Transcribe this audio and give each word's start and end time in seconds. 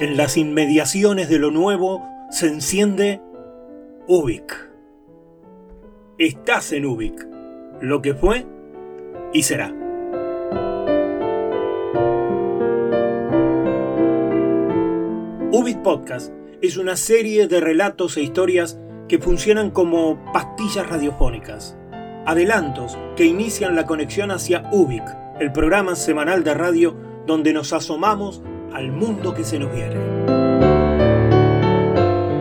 En 0.00 0.16
las 0.16 0.38
inmediaciones 0.38 1.28
de 1.28 1.38
lo 1.38 1.50
nuevo 1.50 2.08
se 2.30 2.46
enciende 2.46 3.20
Ubik. 4.08 4.70
Estás 6.16 6.72
en 6.72 6.86
Ubik, 6.86 7.28
lo 7.82 8.00
que 8.00 8.14
fue 8.14 8.46
y 9.34 9.42
será. 9.42 9.74
Ubik 15.52 15.82
Podcast 15.82 16.32
es 16.62 16.78
una 16.78 16.96
serie 16.96 17.46
de 17.46 17.60
relatos 17.60 18.16
e 18.16 18.22
historias 18.22 18.80
que 19.06 19.18
funcionan 19.18 19.70
como 19.70 20.18
pastillas 20.32 20.88
radiofónicas, 20.88 21.76
adelantos 22.24 22.96
que 23.16 23.26
inician 23.26 23.76
la 23.76 23.84
conexión 23.84 24.30
hacia 24.30 24.66
Ubik, 24.72 25.04
el 25.40 25.52
programa 25.52 25.94
semanal 25.94 26.42
de 26.42 26.54
radio 26.54 26.96
donde 27.26 27.52
nos 27.52 27.74
asomamos 27.74 28.42
al 28.80 28.92
mundo 28.92 29.34
que 29.34 29.44
se 29.44 29.58
nos 29.58 29.70
viene. 29.74 29.94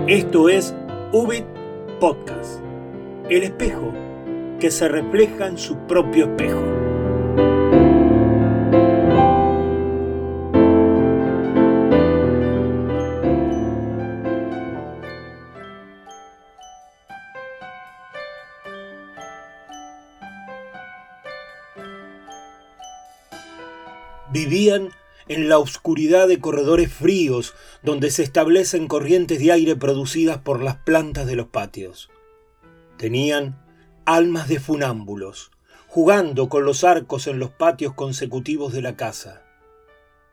Esto 0.08 0.48
es 0.48 0.74
Ubit 1.12 1.44
Podcast, 2.00 2.62
el 3.30 3.44
espejo 3.44 3.94
que 4.58 4.72
se 4.72 4.88
refleja 4.88 5.48
en 5.48 5.58
su 5.58 5.78
propio 5.80 6.28
espejo. 6.28 6.64
Vivían 24.32 24.90
en 25.30 25.48
la 25.48 25.60
oscuridad 25.60 26.28
de 26.28 26.40
corredores 26.40 26.92
fríos 26.92 27.54
donde 27.84 28.12
se 28.12 28.24
establecen 28.24 28.88
corrientes 28.88 29.40
de 29.40 29.52
aire 29.52 29.76
producidas 29.76 30.40
por 30.40 30.62
las 30.62 30.76
plantas 30.78 31.28
de 31.28 31.36
los 31.36 31.48
patios. 31.48 32.10
Tenían 32.98 33.64
almas 34.06 34.50
de 34.50 34.60
funámbulos, 34.60 35.52
jugando 35.88 36.50
con 36.50 36.66
los 36.66 36.84
arcos 36.84 37.28
en 37.28 37.40
los 37.40 37.52
patios 37.52 37.94
consecutivos 37.94 38.74
de 38.74 38.82
la 38.82 38.98
casa. 38.98 39.44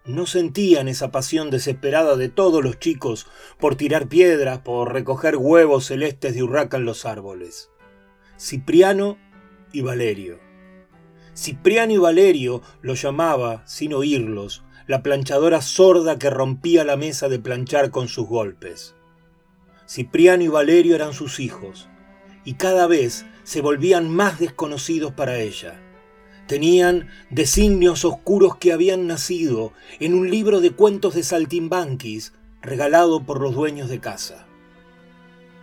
No 0.07 0.25
sentían 0.25 0.89
esa 0.89 1.11
pasión 1.11 1.51
desesperada 1.51 2.17
de 2.17 2.29
todos 2.29 2.65
los 2.65 2.79
chicos 2.79 3.27
por 3.59 3.75
tirar 3.75 4.09
piedras, 4.09 4.61
por 4.61 4.93
recoger 4.93 5.37
huevos 5.37 5.87
celestes 5.87 6.35
de 6.35 6.43
urraca 6.43 6.77
en 6.77 6.85
los 6.85 7.05
árboles. 7.05 7.71
Cipriano 8.39 9.19
y 9.73 9.83
Valerio. 9.83 10.39
Cipriano 11.37 11.93
y 11.93 11.99
Valerio 11.99 12.63
lo 12.81 12.95
llamaba, 12.95 13.67
sin 13.67 13.93
oírlos, 13.93 14.63
la 14.87 15.03
planchadora 15.03 15.61
sorda 15.63 16.19
que 16.19 16.31
rompía 16.31 16.85
la 16.85 16.97
mesa 16.97 17.29
de 17.29 17.39
planchar 17.39 17.91
con 17.91 18.09
sus 18.09 18.27
golpes. 18.27 18.95
Cipriano 19.89 20.43
y 20.45 20.49
Valerio 20.49 20.95
eran 20.95 21.13
sus 21.13 21.41
hijos, 21.41 21.89
y 22.45 22.55
cada 22.55 22.87
vez 22.87 23.27
se 23.43 23.61
volvían 23.61 24.09
más 24.09 24.39
desconocidos 24.39 25.13
para 25.13 25.39
ella. 25.39 25.81
Tenían 26.47 27.09
designios 27.31 28.05
oscuros 28.05 28.57
que 28.57 28.73
habían 28.73 29.07
nacido 29.07 29.73
en 29.99 30.15
un 30.15 30.31
libro 30.31 30.61
de 30.61 30.71
cuentos 30.71 31.15
de 31.15 31.25
saltimbanquis 31.25 32.33
regalado 32.63 33.25
por 33.25 33.41
los 33.41 33.55
dueños 33.55 33.89
de 33.89 34.01
casa. 34.01 34.47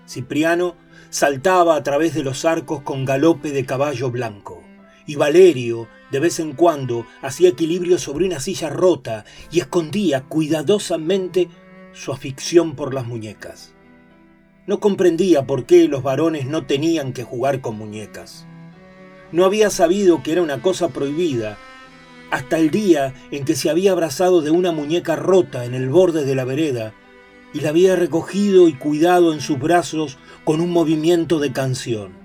Cipriano 0.08 0.76
saltaba 1.10 1.76
a 1.76 1.84
través 1.84 2.14
de 2.14 2.24
los 2.24 2.44
arcos 2.44 2.82
con 2.82 3.06
galope 3.06 3.52
de 3.52 3.66
caballo 3.66 4.12
blanco, 4.12 4.63
y 5.06 5.16
Valerio 5.16 5.88
de 6.12 6.20
vez 6.20 6.40
en 6.40 6.54
cuando 6.54 7.06
hacía 7.22 7.50
equilibrio 7.50 7.98
sobre 7.98 8.26
una 8.26 8.40
silla 8.40 8.70
rota 8.70 9.26
y 9.52 9.60
escondía 9.60 10.22
cuidadosamente 10.22 11.50
su 11.94 12.12
afición 12.12 12.76
por 12.76 12.94
las 12.94 13.06
muñecas. 13.06 13.74
No 14.66 14.80
comprendía 14.80 15.46
por 15.46 15.66
qué 15.66 15.88
los 15.88 16.04
varones 16.04 16.46
no 16.46 16.66
tenían 16.66 17.14
que 17.14 17.24
jugar 17.24 17.62
con 17.62 17.78
muñecas. 17.78 18.46
No 19.32 19.46
había 19.46 19.70
sabido 19.70 20.24
que 20.24 20.32
era 20.32 20.42
una 20.42 20.62
cosa 20.62 20.90
prohibida 20.90 21.58
hasta 22.32 22.58
el 22.58 22.72
día 22.72 23.14
en 23.32 23.46
que 23.46 23.56
se 23.56 23.70
había 23.70 23.92
abrazado 23.92 24.42
de 24.42 24.52
una 24.52 24.72
muñeca 24.72 25.16
rota 25.16 25.66
en 25.66 25.74
el 25.74 25.90
borde 25.90 26.26
de 26.26 26.36
la 26.36 26.46
vereda 26.46 26.94
y 27.54 27.60
la 27.60 27.70
había 27.70 27.96
recogido 27.96 28.68
y 28.68 28.74
cuidado 28.74 29.34
en 29.34 29.42
sus 29.42 29.60
brazos 29.60 30.18
con 30.44 30.62
un 30.62 30.72
movimiento 30.72 31.40
de 31.40 31.52
canción. 31.52 32.23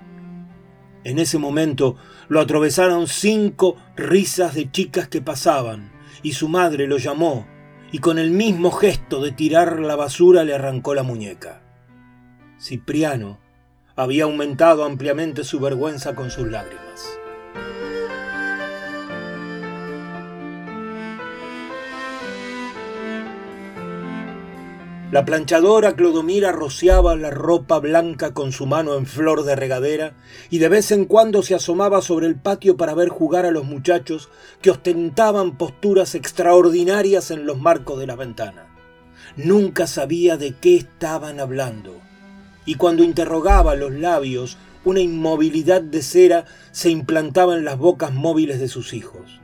En 1.08 1.18
ese 1.18 1.38
momento 1.38 1.96
lo 2.28 2.38
atravesaron 2.38 3.06
cinco 3.06 3.76
risas 3.96 4.54
de 4.54 4.70
chicas 4.70 5.08
que 5.08 5.22
pasaban, 5.22 5.90
y 6.22 6.32
su 6.32 6.50
madre 6.50 6.86
lo 6.86 6.98
llamó, 6.98 7.46
y 7.90 8.00
con 8.00 8.18
el 8.18 8.30
mismo 8.30 8.70
gesto 8.70 9.22
de 9.22 9.32
tirar 9.32 9.80
la 9.80 9.96
basura 9.96 10.44
le 10.44 10.54
arrancó 10.54 10.94
la 10.94 11.02
muñeca. 11.02 11.62
Cipriano 12.60 13.38
había 13.96 14.24
aumentado 14.24 14.84
ampliamente 14.84 15.44
su 15.44 15.60
vergüenza 15.60 16.14
con 16.14 16.30
sus 16.30 16.46
lágrimas. 16.46 17.17
La 25.10 25.24
planchadora 25.24 25.96
Clodomira 25.96 26.52
rociaba 26.52 27.16
la 27.16 27.30
ropa 27.30 27.78
blanca 27.78 28.34
con 28.34 28.52
su 28.52 28.66
mano 28.66 28.94
en 28.94 29.06
flor 29.06 29.44
de 29.44 29.56
regadera 29.56 30.12
y 30.50 30.58
de 30.58 30.68
vez 30.68 30.92
en 30.92 31.06
cuando 31.06 31.42
se 31.42 31.54
asomaba 31.54 32.02
sobre 32.02 32.26
el 32.26 32.36
patio 32.36 32.76
para 32.76 32.92
ver 32.92 33.08
jugar 33.08 33.46
a 33.46 33.50
los 33.50 33.64
muchachos 33.64 34.28
que 34.60 34.70
ostentaban 34.70 35.56
posturas 35.56 36.14
extraordinarias 36.14 37.30
en 37.30 37.46
los 37.46 37.58
marcos 37.58 37.98
de 37.98 38.06
la 38.06 38.16
ventana. 38.16 38.66
Nunca 39.38 39.86
sabía 39.86 40.36
de 40.36 40.54
qué 40.56 40.76
estaban 40.76 41.40
hablando 41.40 42.02
y 42.66 42.74
cuando 42.74 43.02
interrogaba 43.02 43.76
los 43.76 43.92
labios 43.92 44.58
una 44.84 45.00
inmovilidad 45.00 45.80
de 45.80 46.02
cera 46.02 46.44
se 46.70 46.90
implantaba 46.90 47.56
en 47.56 47.64
las 47.64 47.78
bocas 47.78 48.12
móviles 48.12 48.60
de 48.60 48.68
sus 48.68 48.92
hijos. 48.92 49.40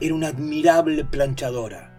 Era 0.00 0.16
una 0.16 0.28
admirable 0.28 1.04
planchadora. 1.04 1.96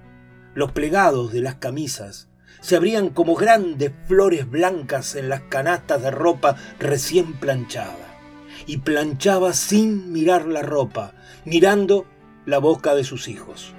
Los 0.56 0.74
plegados 0.74 1.32
de 1.32 1.40
las 1.40 1.56
camisas 1.56 2.28
se 2.60 2.76
abrían 2.76 3.10
como 3.10 3.36
grandes 3.36 3.92
flores 4.08 4.50
blancas 4.50 5.16
en 5.16 5.30
las 5.30 5.42
canastas 5.42 6.02
de 6.02 6.12
ropa 6.12 6.56
recién 6.80 7.34
planchada. 7.34 8.18
Y 8.68 8.78
planchaba 8.78 9.54
sin 9.54 10.12
mirar 10.12 10.46
la 10.46 10.62
ropa, 10.62 11.14
mirando 11.46 12.06
la 12.46 12.60
boca 12.60 12.94
de 12.94 13.04
sus 13.04 13.28
hijos. 13.28 13.74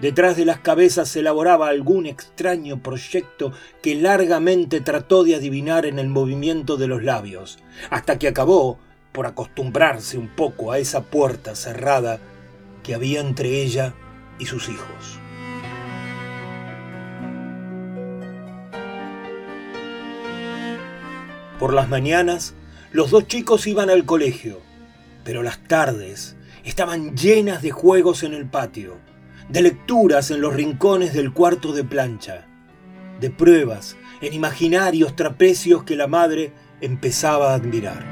Detrás 0.00 0.36
de 0.36 0.44
las 0.44 0.58
cabezas 0.58 1.08
se 1.08 1.20
elaboraba 1.20 1.68
algún 1.68 2.04
extraño 2.04 2.82
proyecto 2.82 3.52
que 3.82 3.94
largamente 3.94 4.80
trató 4.80 5.24
de 5.24 5.34
adivinar 5.34 5.86
en 5.86 5.98
el 5.98 6.08
movimiento 6.08 6.76
de 6.76 6.86
los 6.86 7.02
labios, 7.02 7.58
hasta 7.88 8.18
que 8.18 8.28
acabó 8.28 8.78
por 9.12 9.26
acostumbrarse 9.26 10.18
un 10.18 10.28
poco 10.28 10.70
a 10.70 10.78
esa 10.78 11.04
puerta 11.04 11.54
cerrada 11.54 12.20
que 12.82 12.94
había 12.94 13.20
entre 13.20 13.62
ella 13.62 13.94
y 14.38 14.44
sus 14.44 14.68
hijos. 14.68 15.18
Por 21.58 21.72
las 21.72 21.88
mañanas, 21.88 22.54
los 22.92 23.10
dos 23.10 23.26
chicos 23.26 23.66
iban 23.66 23.88
al 23.88 24.04
colegio, 24.04 24.60
pero 25.24 25.42
las 25.42 25.58
tardes 25.66 26.36
estaban 26.64 27.16
llenas 27.16 27.62
de 27.62 27.70
juegos 27.70 28.24
en 28.24 28.34
el 28.34 28.44
patio, 28.46 28.98
de 29.48 29.62
lecturas 29.62 30.30
en 30.30 30.42
los 30.42 30.52
rincones 30.52 31.14
del 31.14 31.32
cuarto 31.32 31.72
de 31.72 31.82
plancha, 31.82 32.46
de 33.20 33.30
pruebas 33.30 33.96
en 34.20 34.34
imaginarios 34.34 35.16
trapecios 35.16 35.82
que 35.84 35.96
la 35.96 36.06
madre 36.06 36.52
empezaba 36.82 37.52
a 37.52 37.54
admirar. 37.54 38.04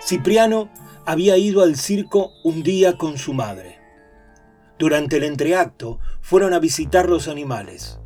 Cipriano 0.00 0.68
había 1.06 1.36
ido 1.36 1.62
al 1.62 1.74
circo 1.74 2.34
un 2.44 2.62
día 2.62 2.96
con 2.96 3.18
su 3.18 3.32
madre. 3.32 3.79
Durante 4.80 5.18
el 5.18 5.24
entreacto 5.24 5.98
fueron 6.22 6.54
a 6.54 6.58
visitar 6.58 7.10
los 7.10 7.28
animales. 7.28 7.98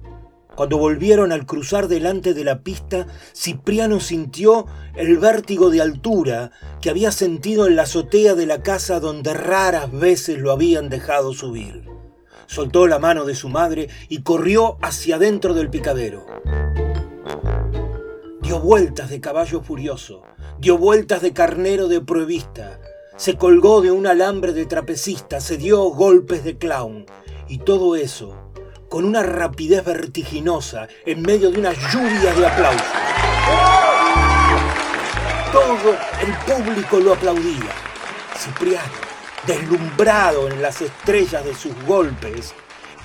Cuando 0.57 0.77
volvieron 0.77 1.31
al 1.31 1.47
cruzar 1.47 1.87
delante 1.87 2.35
de 2.35 2.43
la 2.43 2.65
pista, 2.65 3.07
Cipriano 3.33 4.01
sintió 4.01 4.67
el 4.97 5.19
vértigo 5.19 5.71
de 5.71 5.81
altura 5.81 6.51
que 6.83 6.91
había 6.91 7.13
sentido 7.13 7.69
en 7.69 7.77
la 7.77 7.83
azotea 7.83 8.35
de 8.35 8.47
la 8.47 8.61
casa 8.65 8.99
donde 8.99 9.35
raras 9.35 9.93
veces 9.93 10.41
lo 10.41 10.51
habían 10.51 10.89
dejado 10.89 11.33
subir. 11.33 11.85
Soltó 12.47 12.89
la 12.89 12.99
mano 12.99 13.25
de 13.25 13.37
su 13.37 13.49
madre 13.49 13.89
y 14.09 14.23
corrió 14.23 14.77
hacia 14.83 15.15
adentro 15.15 15.55
del 15.55 15.71
picadero. 15.71 16.27
Dio 18.43 18.59
vueltas 18.59 19.11
de 19.11 19.21
caballo 19.21 19.63
furioso, 19.63 20.23
dio 20.59 20.77
vueltas 20.77 21.23
de 21.23 21.33
carnero 21.33 21.87
de 21.87 22.01
pruebista, 22.01 22.81
se 23.17 23.37
colgó 23.37 23.81
de 23.81 23.93
un 23.93 24.07
alambre 24.07 24.53
de 24.53 24.67
trapecista, 24.67 25.41
se 25.41 25.57
dio 25.57 25.83
golpes 25.85 26.45
de 26.45 26.59
clown. 26.59 27.07
Y 27.49 27.59
todo 27.59 27.95
eso 27.95 28.37
con 28.89 29.05
una 29.05 29.23
rapidez 29.23 29.85
vertiginosa 29.85 30.89
en 31.05 31.23
medio 31.23 31.51
de 31.51 31.59
una 31.59 31.73
lluvia 31.73 32.33
de 32.35 32.47
aplausos. 32.47 32.87
Todo 35.53 35.97
el 36.21 36.33
público 36.47 37.01
lo 37.01 37.15
aplaudía. 37.15 37.71
Cipriano, 38.37 38.93
deslumbrado 39.47 40.49
en 40.49 40.61
las 40.63 40.81
estrellas 40.81 41.45
de 41.45 41.55
sus 41.55 41.73
golpes, 41.87 42.55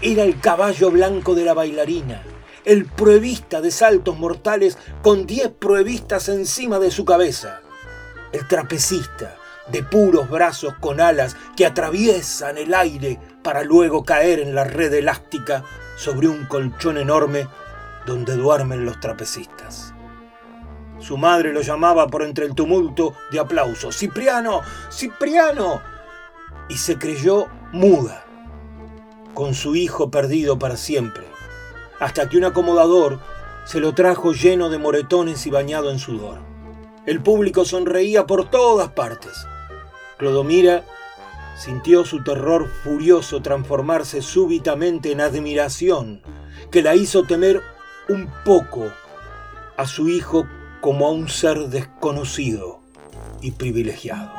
era 0.01 0.23
el 0.23 0.39
caballo 0.39 0.91
blanco 0.91 1.35
de 1.35 1.45
la 1.45 1.53
bailarina, 1.53 2.23
el 2.65 2.85
pruebista 2.85 3.61
de 3.61 3.71
saltos 3.71 4.17
mortales 4.17 4.77
con 5.01 5.25
diez 5.25 5.49
pruebistas 5.49 6.29
encima 6.29 6.79
de 6.79 6.91
su 6.91 7.05
cabeza, 7.05 7.61
el 8.31 8.47
trapecista 8.47 9.38
de 9.71 9.83
puros 9.83 10.29
brazos 10.29 10.73
con 10.79 10.99
alas 10.99 11.35
que 11.55 11.65
atraviesan 11.65 12.57
el 12.57 12.73
aire 12.73 13.19
para 13.43 13.63
luego 13.63 14.03
caer 14.03 14.39
en 14.39 14.55
la 14.55 14.63
red 14.63 14.93
elástica 14.93 15.63
sobre 15.95 16.27
un 16.27 16.45
colchón 16.45 16.97
enorme 16.97 17.47
donde 18.05 18.35
duermen 18.35 18.85
los 18.85 18.99
trapecistas. 18.99 19.93
Su 20.99 21.17
madre 21.17 21.53
lo 21.53 21.61
llamaba 21.61 22.07
por 22.07 22.23
entre 22.23 22.45
el 22.45 22.55
tumulto 22.55 23.13
de 23.31 23.39
aplausos. 23.39 23.95
¡Cipriano! 23.95 24.61
¡Cipriano! 24.91 25.81
Y 26.67 26.77
se 26.77 26.97
creyó 26.97 27.47
muda, 27.71 28.25
con 29.33 29.53
su 29.53 29.75
hijo 29.75 30.11
perdido 30.11 30.59
para 30.59 30.75
siempre, 30.75 31.25
hasta 31.99 32.27
que 32.27 32.37
un 32.37 32.43
acomodador 32.43 33.19
se 33.65 33.79
lo 33.79 33.93
trajo 33.93 34.33
lleno 34.33 34.69
de 34.69 34.77
moretones 34.77 35.45
y 35.45 35.51
bañado 35.51 35.91
en 35.91 35.99
sudor. 35.99 36.39
El 37.05 37.21
público 37.21 37.65
sonreía 37.65 38.25
por 38.27 38.49
todas 38.49 38.89
partes. 38.89 39.47
Clodomira 40.19 40.83
sintió 41.55 42.03
su 42.03 42.21
terror 42.25 42.67
furioso 42.67 43.41
transformarse 43.41 44.21
súbitamente 44.21 45.13
en 45.13 45.21
admiración, 45.21 46.21
que 46.71 46.81
la 46.81 46.93
hizo 46.93 47.23
temer 47.23 47.61
un 48.09 48.29
poco 48.43 48.91
a 49.77 49.87
su 49.87 50.09
hijo 50.09 50.45
como 50.81 51.07
a 51.07 51.11
un 51.11 51.29
ser 51.29 51.69
desconocido 51.69 52.81
y 53.41 53.51
privilegiado. 53.51 54.33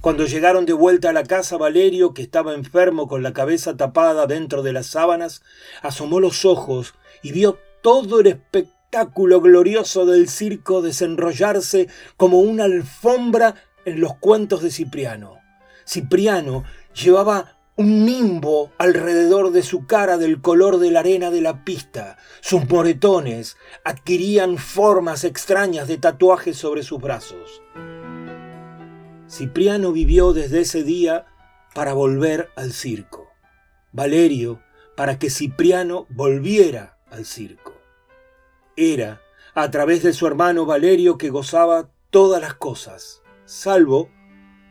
Cuando 0.00 0.24
llegaron 0.24 0.64
de 0.64 0.72
vuelta 0.72 1.10
a 1.10 1.12
la 1.12 1.24
casa, 1.24 1.58
Valerio, 1.58 2.14
que 2.14 2.22
estaba 2.22 2.54
enfermo 2.54 3.06
con 3.06 3.22
la 3.22 3.34
cabeza 3.34 3.76
tapada 3.76 4.26
dentro 4.26 4.62
de 4.62 4.72
las 4.72 4.86
sábanas, 4.86 5.42
asomó 5.82 6.20
los 6.20 6.46
ojos 6.46 6.94
y 7.22 7.32
vio 7.32 7.58
todo 7.82 8.20
el 8.20 8.28
espectáculo 8.28 8.81
glorioso 8.92 10.04
del 10.04 10.28
circo 10.28 10.82
desenrollarse 10.82 11.88
como 12.16 12.40
una 12.40 12.64
alfombra 12.64 13.54
en 13.84 14.00
los 14.00 14.16
cuentos 14.16 14.62
de 14.62 14.70
Cipriano. 14.70 15.38
Cipriano 15.86 16.64
llevaba 16.94 17.58
un 17.76 18.04
nimbo 18.04 18.70
alrededor 18.76 19.50
de 19.50 19.62
su 19.62 19.86
cara 19.86 20.18
del 20.18 20.42
color 20.42 20.78
de 20.78 20.90
la 20.90 21.00
arena 21.00 21.30
de 21.30 21.40
la 21.40 21.64
pista. 21.64 22.18
Sus 22.42 22.68
moretones 22.68 23.56
adquirían 23.82 24.58
formas 24.58 25.24
extrañas 25.24 25.88
de 25.88 25.96
tatuajes 25.96 26.58
sobre 26.58 26.82
sus 26.82 27.00
brazos. 27.00 27.62
Cipriano 29.26 29.92
vivió 29.92 30.34
desde 30.34 30.60
ese 30.60 30.84
día 30.84 31.24
para 31.74 31.94
volver 31.94 32.50
al 32.56 32.72
circo. 32.72 33.30
Valerio 33.90 34.60
para 34.96 35.18
que 35.18 35.30
Cipriano 35.30 36.06
volviera 36.10 36.98
al 37.10 37.24
circo. 37.24 37.71
Era 38.76 39.20
a 39.54 39.70
través 39.70 40.02
de 40.02 40.14
su 40.14 40.26
hermano 40.26 40.64
Valerio 40.64 41.18
que 41.18 41.28
gozaba 41.28 41.90
todas 42.10 42.40
las 42.40 42.54
cosas, 42.54 43.22
salvo 43.44 44.08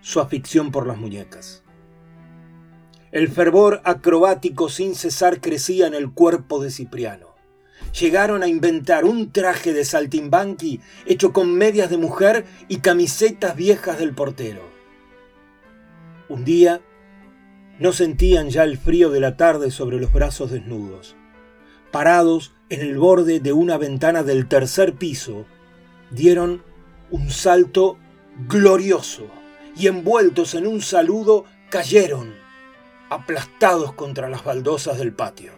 su 0.02 0.20
afición 0.20 0.72
por 0.72 0.88
las 0.88 0.98
muñecas. 0.98 1.64
El 3.12 3.30
fervor 3.30 3.82
acrobático 3.84 4.70
sin 4.70 4.96
cesar 4.96 5.40
crecía 5.40 5.86
en 5.86 5.94
el 5.94 6.12
cuerpo 6.12 6.64
de 6.64 6.72
Cipriano. 6.72 7.36
Llegaron 8.00 8.42
a 8.42 8.48
inventar 8.48 9.06
un 9.06 9.32
traje 9.32 9.74
de 9.74 9.86
saltimbanqui 9.86 10.80
hecho 11.06 11.34
con 11.34 11.54
medias 11.54 11.90
de 11.90 11.98
mujer 11.98 12.46
y 12.70 12.78
camisetas 12.78 13.56
viejas 13.56 14.00
del 14.00 14.16
portero. 14.16 14.62
Un 16.30 16.46
día 16.46 16.82
no 17.80 17.92
sentían 17.92 18.50
ya 18.50 18.64
el 18.64 18.78
frío 18.78 19.10
de 19.10 19.20
la 19.20 19.36
tarde 19.36 19.70
sobre 19.70 20.00
los 20.00 20.14
brazos 20.14 20.52
desnudos. 20.52 21.18
Parados 21.92 22.54
en 22.70 22.82
el 22.82 22.98
borde 22.98 23.40
de 23.42 23.54
una 23.54 23.78
ventana 23.78 24.24
del 24.24 24.48
tercer 24.48 24.96
piso, 24.96 25.46
dieron 26.10 26.64
un 27.10 27.30
salto 27.30 27.98
glorioso 28.48 29.28
y 29.76 29.88
envueltos 29.88 30.56
en 30.56 30.68
un 30.68 30.82
saludo 30.82 31.46
cayeron 31.70 32.34
aplastados 33.10 33.94
contra 33.94 34.30
las 34.30 34.46
baldosas 34.46 34.98
del 34.98 35.14
patio. 35.14 35.52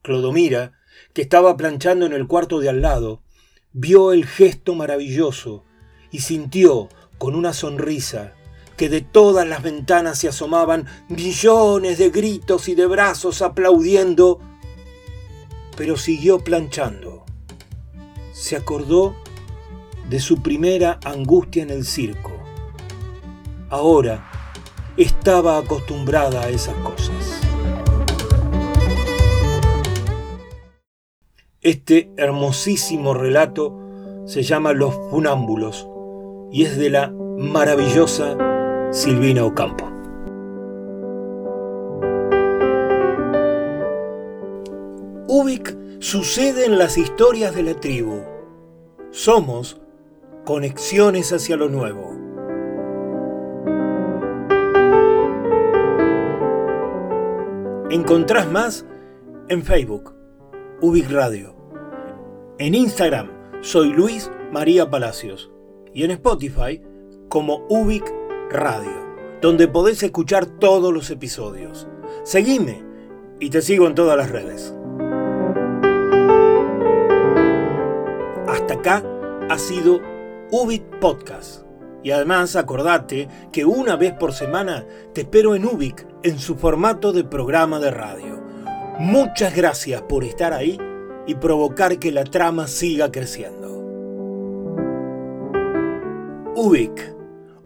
Clodomira, 0.00 0.72
que 1.12 1.22
estaba 1.22 1.56
planchando 1.56 2.06
en 2.06 2.14
el 2.14 2.26
cuarto 2.26 2.58
de 2.58 2.70
al 2.70 2.80
lado, 2.80 3.22
vio 3.72 4.12
el 4.12 4.26
gesto 4.26 4.74
maravilloso 4.74 5.64
y 6.10 6.20
sintió, 6.20 6.88
con 7.18 7.34
una 7.34 7.52
sonrisa, 7.52 8.34
que 8.82 8.88
de 8.88 9.00
todas 9.00 9.46
las 9.46 9.62
ventanas 9.62 10.18
se 10.18 10.26
asomaban 10.26 10.86
millones 11.06 11.98
de 11.98 12.10
gritos 12.10 12.66
y 12.66 12.74
de 12.74 12.86
brazos 12.86 13.40
aplaudiendo, 13.40 14.40
pero 15.76 15.96
siguió 15.96 16.40
planchando. 16.40 17.24
Se 18.32 18.56
acordó 18.56 19.14
de 20.10 20.18
su 20.18 20.42
primera 20.42 20.98
angustia 21.04 21.62
en 21.62 21.70
el 21.70 21.86
circo 21.86 22.32
ahora 23.70 24.28
estaba 24.96 25.58
acostumbrada 25.58 26.42
a 26.42 26.48
esas 26.48 26.74
cosas. 26.78 27.40
Este 31.60 32.10
hermosísimo 32.16 33.14
relato 33.14 33.78
se 34.26 34.42
llama 34.42 34.72
Los 34.72 34.92
Funámbulos 35.08 35.86
y 36.50 36.64
es 36.64 36.76
de 36.76 36.90
la 36.90 37.12
maravillosa 37.38 38.51
Silvina 38.92 39.42
Ocampo. 39.42 39.86
Ubik 45.28 45.74
sucede 45.98 46.66
en 46.66 46.76
las 46.76 46.98
historias 46.98 47.54
de 47.54 47.62
la 47.62 47.72
tribu. 47.72 48.20
Somos 49.10 49.80
conexiones 50.44 51.32
hacia 51.32 51.56
lo 51.56 51.70
nuevo. 51.70 52.12
Encontrás 57.90 58.46
más 58.50 58.84
en 59.48 59.62
Facebook, 59.62 60.14
Ubic 60.82 61.10
Radio. 61.10 61.54
En 62.58 62.74
Instagram 62.74 63.30
soy 63.62 63.88
Luis 63.88 64.30
María 64.52 64.90
Palacios 64.90 65.50
y 65.94 66.04
en 66.04 66.10
Spotify 66.10 66.82
como 67.30 67.64
Ubic 67.70 68.04
Radio, 68.52 68.92
donde 69.40 69.68
podés 69.68 70.02
escuchar 70.02 70.46
todos 70.46 70.92
los 70.92 71.10
episodios. 71.10 71.88
Seguime 72.24 72.82
y 73.40 73.50
te 73.50 73.62
sigo 73.62 73.86
en 73.86 73.94
todas 73.94 74.16
las 74.16 74.30
redes. 74.30 74.74
Hasta 78.46 78.74
acá 78.74 79.02
ha 79.48 79.58
sido 79.58 80.00
Ubic 80.50 80.84
Podcast. 81.00 81.64
Y 82.04 82.10
además 82.10 82.56
acordate 82.56 83.28
que 83.52 83.64
una 83.64 83.96
vez 83.96 84.12
por 84.12 84.32
semana 84.32 84.84
te 85.14 85.22
espero 85.22 85.54
en 85.54 85.64
Ubic 85.64 86.06
en 86.22 86.38
su 86.38 86.56
formato 86.56 87.12
de 87.12 87.24
programa 87.24 87.78
de 87.78 87.90
radio. 87.90 88.42
Muchas 88.98 89.54
gracias 89.56 90.02
por 90.02 90.24
estar 90.24 90.52
ahí 90.52 90.78
y 91.26 91.34
provocar 91.36 91.98
que 91.98 92.12
la 92.12 92.24
trama 92.24 92.66
siga 92.66 93.10
creciendo. 93.10 93.62
Ubic, 96.54 97.11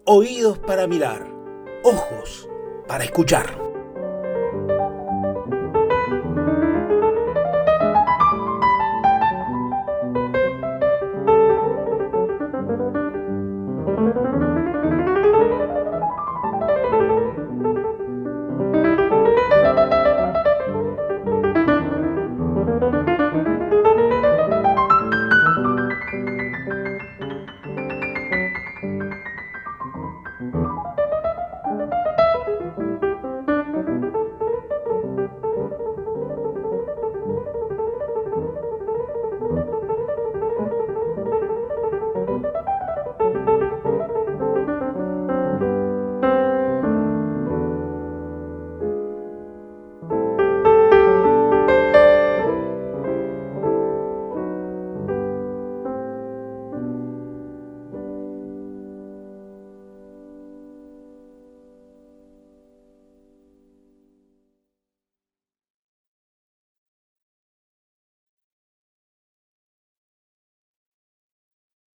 oídos 0.09 0.57
para 0.59 0.87
mirar, 0.87 1.27
ojos 1.83 2.47
para 2.87 3.03
escuchar. 3.03 3.66